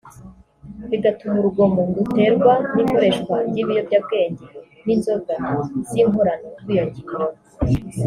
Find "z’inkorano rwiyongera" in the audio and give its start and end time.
5.89-7.17